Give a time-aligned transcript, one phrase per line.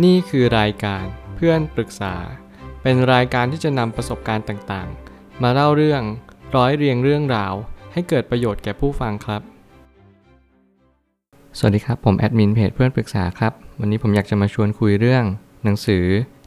[0.00, 1.04] นี่คือรายการ
[1.36, 2.14] เพื่อนปรึกษา
[2.82, 6.02] เป็นรายการที่จะนำประสบการณ์ต่างๆ มาเล่าเรื่อง
[6.56, 7.54] ร้อยเรียงเรื่องราว
[7.92, 9.42] ให้เกิดประโยชน์แก่ผู้ฟังครับ
[11.58, 15.24] สวัสดีครับ ผมแอดมินเพจเพื่อนปรึกษาครับ วันนี้ผมอยากจะมาชวนคุยเรื่อง
[15.64, 16.04] หนังสือ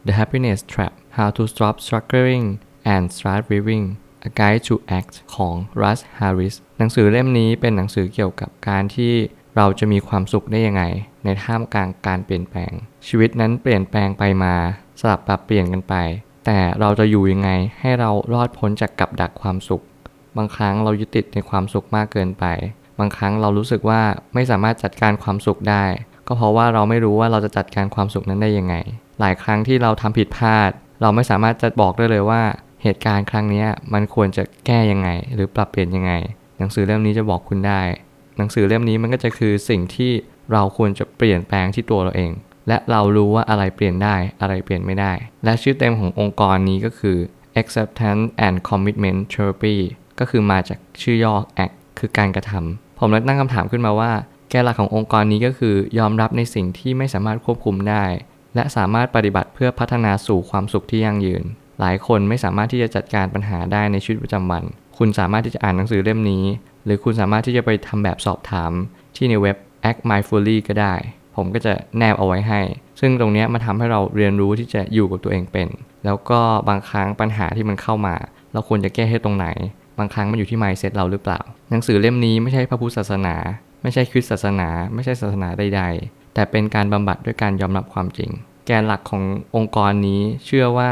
[0.07, 2.45] The Happiness Trap How to Stop Struggling
[2.93, 3.85] and Start Living
[4.27, 9.13] A Guide to Act ของ Russ Harris หนังสือเล่มนี้เป็นหนังสือเกี่ยวกับการที่
[9.55, 10.83] เราจะมีความสุขได้ยังไง
[11.25, 12.71] ในท่ามกลางการเปลี่ยนแปลง
[13.07, 14.53] ชีวิตนั้นเปลี่ยนแปลงไปมา
[14.99, 15.95] สลับปรับเปลี่ยนกันไป
[16.45, 19.83] แต่เราจะอยู่ยังไงให้เรารอดพ้นจากกับดักความสุข
[20.37, 22.45] บางครั้งเรายึดติดในความสุขมากเกินไป
[22.99, 24.01] บางครั้งเรารู้สึกว่า
[24.33, 25.83] ไม่สามารถจัดการความสุขได้
[26.27, 28.75] ก็เพราะว่าเราไม่รู้ว่าเราจะจัดการความสุขนั้นได้ยังไง
[29.19, 30.71] หลายครั้งที่เราทำผิดพลาด
[31.01, 32.41] เราไม่สามารถจะบอกได้เลยว่า
[32.83, 36.13] เหตุการณ์ครั้งนี้มันควรจะแก้ยังไง หรือปรับเปลี่ยนยังไง
[36.57, 37.81] หนังสือเล่มนี้จะบอกคุณได้
[38.37, 40.11] หนังสือเล่มนี้มันก็จะคือสิ่งที่
[40.51, 42.31] เราควรจะเปลี่ยนแปลงที่ตัวเราเอง
[42.67, 45.13] และเรารู้ว่าอะไรเปลี่ยนได้อะไรเปลี่ยนไม่ได้
[45.43, 47.17] และชื่อเต็มขององค์กรนี้ก็คือ
[47.61, 49.77] Acceptance and Commitment Therapy
[50.19, 54.11] ก็คือมาจากชื่อย่อ ACT คือการกระทำผมเลยตั้งคำถามขึ้นมาว่า
[54.49, 58.03] แกนหลักขององค์กรนี้ก็คือยอมรับในสิ่งที่ไม่สามารถควบคุมได้
[58.55, 61.43] และสามารถปฏิบัติเพื่อพัฒนาสู่ความสุขที่ยั่งยืน
[61.79, 64.63] หลายคนไม่สามารถที่จะจัดการปัญหาได้ในชีวิตประจำวัน
[64.97, 66.43] คุณสามารถที่จะอ่านหนังสือเล่มนี้
[66.85, 68.71] หรือคุณสามารถที่จะไปทำแบบสอบถาม
[69.15, 69.57] ที่ในเว็บ
[69.89, 70.93] Act Mindfully ก็ได้
[71.35, 72.61] ผมก็จะแนบเอาไว้ให้
[72.99, 75.67] ซึ่งตรงนี้มาทำให้เราเรียนรู้ที่จะอยู่กับตัวเองเป็น
[76.05, 78.15] แล้วก็บางครั้งปัญหาที่มันเข้ามา
[78.53, 79.47] เราควรจะแก้ให้ตรงไหน
[79.99, 83.35] บางครั้งมันอยู่ที่ mindset เราหรือเปล่า หนังสือเล่มนี้ไม่ใช่พระพุทธศาสนา
[83.81, 88.31] ไม่ใช่คริสตศาสนา ไม่ใช่ศาสนาใด ๆ แต่เป็นการบำบัดด้วยการยอมรับความจริง
[88.65, 89.23] แกนหลักของ
[89.55, 90.91] องค์กรนี้เชื่อว่า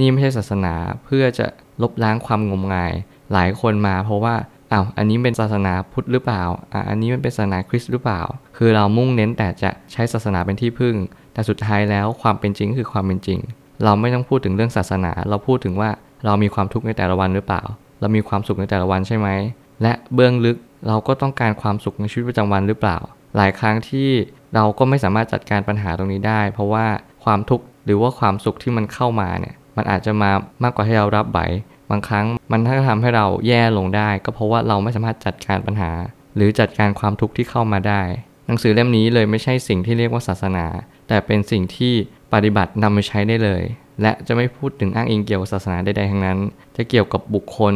[0.00, 1.46] นี่ไม่ใช่ศาสนาเพื่อจะ
[1.82, 2.92] ลบล้างความงมงาย
[3.32, 4.34] หลายคนมาเพราะว่า
[4.72, 8.20] อ้าวอันนี้เป็นศาสนาพุทธหรือเปล่าอะอันนี้มันเป็นศาสนาคริสต์หรือเปล่า
[8.56, 10.94] คือเรามุ่งเน้นแต่จะใช้ศาสนาเป็นที่พึ่ง
[11.34, 13.40] แต่สุดท้ายแล้วความเป็นจริงคือความเป็นจริง
[13.84, 15.90] เราไม่ต้องพูดถึงเรื่องศาสนา เราพูดถึงว่า
[16.24, 17.62] เรามีความทุกข์ในแต่ละวันหรือเปล่า
[18.00, 19.28] เรามีความสุขในแต่ละวันใช่ไหม
[19.82, 20.56] และเบื้องลึก
[20.88, 22.98] เราก็ต้องการความสุขในชีวิตประจำวันหรือเปล่า
[23.36, 24.08] หลายครั้งที่
[24.54, 26.86] เราก็ไม่สามารถจัดการปัญหาตรงนี้ได้ เพราะว่า
[27.24, 30.30] ความทุกข์หรือว่าความสุขที่มันเข้ามาเนี่ยมันอาจจะมา
[30.62, 31.40] มากกว่าที่เรารับไหว
[31.90, 35.90] บางครั้งมันถ้าทำให้เราแย่ลงได้ ก็เพราะว่าเราไม่สามารถจัดการปัญหา
[36.36, 38.02] หรือจัดการความทุกข์ที่เข้ามาได้
[38.46, 40.66] หนังสือเล่มนี้เลยไม่ใช่สิ่งที่เรียกว่าศาสนา
[41.08, 41.94] แต่เป็นสิ่งที่
[42.32, 43.62] ปฏิบัตินำมาใช้ได้เลย
[44.02, 46.38] และจะไม่พูดถึงอ้างอิงเกี่ยวกับศาสนาใดๆทั้งนั้น
[46.76, 47.74] จะเกี่ยวกับบุคคล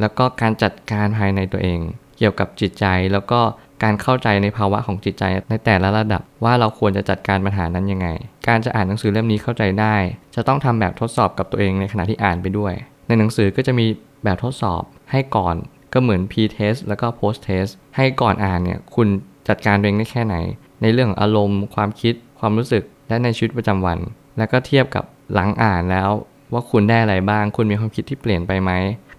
[0.00, 1.80] แล้วก็การจัดการภายในตัวเอง
[2.18, 3.40] เกี่ยวกับจิตใจแล้วก็
[3.82, 8.08] การเข้าใจในภาวะของจิตใจในแต่ละระดับว่าเราควรจะจัดการปัญหานั้นยังไง
[8.48, 9.96] การจะอ่านหนังสือเล่มนี้เข้าใจได้
[10.34, 12.74] จะต้องทำแบบทดสอบกับตัวเองในขณะที่อ่านไปด้วย
[13.08, 13.86] ในหนังสือก็จะมี
[14.24, 15.56] แบบทดสอบให้ก่อน
[15.92, 19.08] ก็เหมือน pre-test แล้วก็ post-test ให้ก่อนอ่านเนี่ยคุณ
[19.48, 20.36] จัดการตัวเองได้แค่ไหน
[20.82, 23.98] ในเรื่องอารมณ์ ความคิด ความรู้สึก และในชีวิตประจำวัน
[24.38, 25.04] แล้วก็เทียบกับ
[25.34, 26.10] หลังอ่านแล้ว
[26.52, 28.72] ว่าคุณได้อะไรบ้าง คุณมีความคิดที่เปลี่ยนไปไหม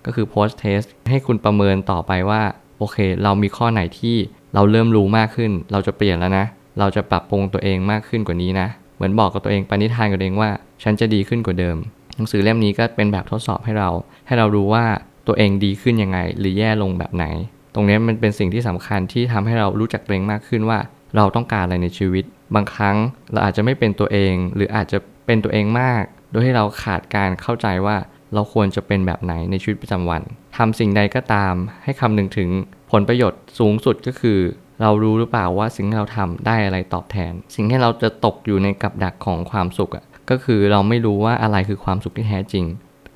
[0.05, 2.41] ก็คือ post test ให้คุณประเมินต่อไปว่า
[2.77, 4.15] โอเค เรามีข้อไหนที่
[4.53, 6.45] เราเริ่มรู้มากขึ้น เราจะเปลี่ยนแล้วนะ
[6.79, 10.49] เราจะปรับปรุงตัวเองมากขึ้นกว่านี้นะ เหมือนบอกกับตัวเองปณิธานกับตัวเองว่า
[10.83, 11.77] ฉันจะดีขึ้นกว่าเดิม
[12.19, 13.89] หนังสือเล่มนี้ก็เป็นแบบทดสอบให้เรา
[14.27, 14.85] ให้เรารู้ว่า
[15.27, 17.25] ตัวเองดีขึ้นยังไง หรือแย่ลงแบบไหน
[17.73, 20.79] ตรงนี้มันเป็นสิ่งที่สำคัญที่ทำให้เรารู้จักตัวเองมากขึ้นว่า
[21.15, 22.25] เราต้องการอะไรในชีวิต
[22.55, 22.95] บางครั้ง
[23.31, 27.97] เราอาจจะไม่เป็นตัวเอง หรืออาจจะเป็นตัวเองมาก โดยที่เราขาดการเข้าใจว่า
[28.33, 30.21] เราควรจะเป็นแบบไหนในชีวิตประจำวัน
[30.57, 31.53] ทำสิ่งใดก็ตาม
[31.83, 32.49] ให้คำนึงถึง
[32.91, 34.39] ผลประโยชน์สูงสุดก็คือ
[34.81, 42.65] เรารู้หรือเปล่าว่าสิ่งที่เราทำได้อะไรตอบแทน สิ่งที่เราจะตกอยู่ในกับดักของความสุขอะ ก็คือเราไม่รู้ว่าอะไรคือความสุขที่แท้จริง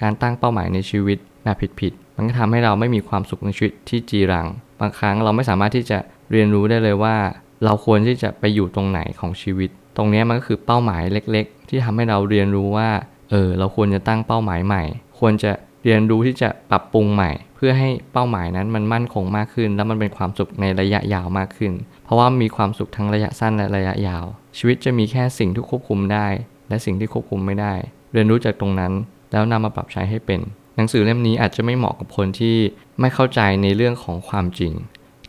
[0.01, 4.47] การตั้งเป้าหมายในชีวิตแบบผิดๆมันก็ทำให้เราไม่มีความสุขในชีวิตที่จีรัง
[4.79, 5.97] บางครั้งเราไม่สามารถที่จะ
[6.31, 7.15] เรียนรู้ได้เลยว่า
[7.63, 12.89] เราควรที่จะไปอยู่ตรงไหนของชีวิต ตรงนี้มันก็คือเป้าหมายเล็ก ๆ ที่ทำให้เราเรียนรู้ว่า
[13.31, 14.83] เออเราควรจะตั้งเป้าหมายใหม่
[15.19, 15.51] ควรจะ
[15.83, 24.25] เรียนรู้ที่จะปรับปรุงใหม่ เพื่อให้เป้าหมายนั้นมันมั่นคงมากขึ้น แล้วมันเป็นความสุขในระยะยาวมากขึ้น เพราะว่ามีความสุขทั้งระยะสั้นและระยะยาว
[24.57, 26.27] ชีวิตจะมีแค่สิ่งที่ควบคุมได้
[26.69, 27.73] และสิ่งที่ควบคุมไม่ได้
[28.13, 28.93] เรียนรู้จากตรงนั้น
[29.31, 30.39] แล้วนำมาปรับใช้ให้เป็น
[30.75, 32.57] หนังสือเล่มนี้อาจจะไม่เหมาะกับคนที่
[32.99, 34.73] ไม่เข้าใจในเรื่องของความจริง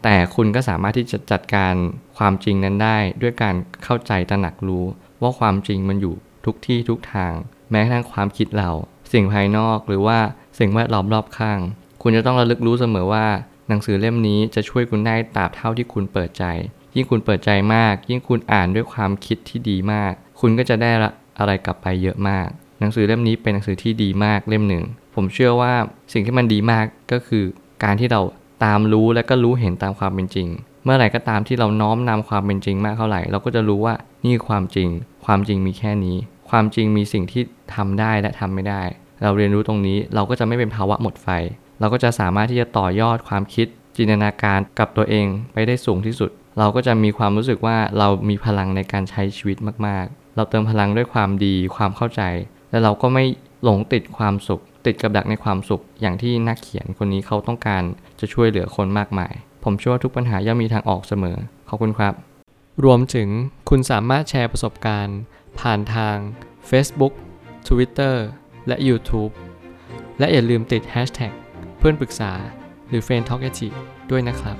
[0.02, 1.74] แต่คุณก็สามารถที่จะจัดการ
[2.18, 3.54] ความจริงนั้นได้ ด้วยการ
[3.84, 4.84] เข้าใจตระหนักรู้
[5.22, 6.14] ว่าความจริงมันอยู่
[6.44, 7.32] ทุกที่ทุกทาง
[7.70, 8.70] แม้กระทั่งความคิดเรา
[9.12, 10.18] สิ่งภายนอกหรือว่า
[10.58, 11.60] สิ่งแวดล้อมรอบข้าง
[12.02, 13.26] คุณจะต้องระลึกรู้เสมอว่า
[13.68, 16.44] หนังสือเล่มนี้จะช่วยคุณได้ตราบเท่าที่คุณเปิดใจ
[16.94, 20.90] ยิ่งคุณเปิดใจมาก ยิ่งคุณอ่านด้วยความคิดที่ดีมาก คุณก็จะได้
[21.38, 22.48] อะไรกลับไปเยอะมาก
[22.80, 24.84] หนังสือเล่มนี้เป็นหนังสือที่ดีมากเล่มหนึ่ง
[25.14, 25.72] ผมเชื่อว่า
[26.12, 27.44] สิ่งที่มันดีมากก็คือ
[27.84, 28.20] การที่เรา
[28.64, 30.48] ตามรู้และก็รู้เห็นตามความเป็นจริง
[30.84, 33.94] เมื่อไหร่ก็ตามที่เราน้อมนำความเป็นจริงมากเท่าไหร่ เราก็จะรู้ว่า
[34.24, 34.88] นี่คือความจริง
[35.26, 36.16] ความจริงมีแค่นี้
[36.50, 37.42] ความจริงมีสิ่งที่
[37.74, 38.82] ทำได้และทำไม่ได้
[39.22, 41.28] เราเรียนรู้ตรงนี้เราก็จะไม่เป็นภาวะหมดไฟ
[41.80, 43.66] เราก็จะสามารถที่จะต่อยอดความคิด
[43.96, 49.56] จินตนาการกับตัวเองไปได้สูงที่สุด เราก็จะมีความรู้สึกว่าเรามีพลังในการใช้ชีวิต
[49.86, 52.22] มากๆ เราเติมพลังด้วยความดีความเข้าใจ
[52.70, 53.24] และเราก็ไม่
[53.62, 57.82] หลงติดความสุข ติดกับดักในความสุข อย่างที่นักเขียนคนนี้เขาต้องการ
[58.20, 59.32] จะช่วยเหลือคนมากมาย
[59.64, 61.36] ผมเชื่อว่าทุกปัญหาย่อมมีทางออกเสมอ
[61.68, 62.14] ขอบคุณครับ
[62.84, 63.28] รวมถึง
[63.68, 65.18] คุณสามารถแชร์ประสบการณ์
[65.60, 66.16] ผ่านทาง
[66.70, 67.12] Facebook
[67.68, 68.14] Twitter
[68.68, 69.32] และ YouTube
[70.18, 71.32] และอย่าลืมติด Hashtag
[71.78, 72.32] เพื่อนปรึกษา
[72.88, 73.40] หรือ f r ร e n d Talk
[74.10, 74.56] ด้วยนะครับ